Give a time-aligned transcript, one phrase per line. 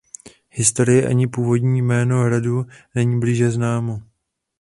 [0.49, 2.65] Historie ani původní jméno hradu
[2.95, 3.99] není blíže známo.